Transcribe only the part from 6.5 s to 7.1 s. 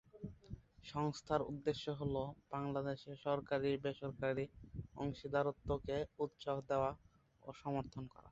দেওয়া